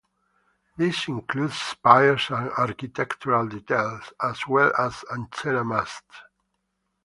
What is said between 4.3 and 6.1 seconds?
well as antenna masts.